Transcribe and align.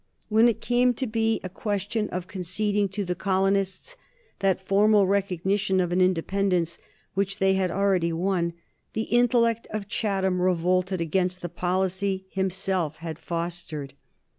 When 0.29 0.47
it 0.47 0.61
came 0.61 0.95
to 0.95 1.05
be 1.05 1.39
a 1.43 1.47
question 1.49 2.09
of 2.09 2.27
conceding 2.27 2.89
to 2.89 3.05
the 3.05 3.13
colonists 3.13 3.95
that 4.39 4.65
formal 4.67 5.05
recognition 5.05 5.79
of 5.79 5.91
an 5.91 6.01
independence 6.01 6.79
which 7.13 7.37
they 7.37 7.53
had 7.53 7.69
already 7.69 8.11
won, 8.11 8.53
the 8.93 9.03
intellect 9.03 9.67
of 9.69 9.87
Chatham 9.87 10.41
revolted 10.41 11.01
against 11.01 11.41
the 11.43 11.49
policy 11.49 12.25
himself 12.31 12.95
had 12.95 13.19
fostered. 13.19 13.93